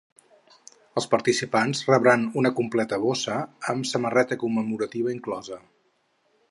[1.01, 3.37] Els participants rebran una completa borsa
[3.75, 5.63] amb samarreta commemorativa inclosa.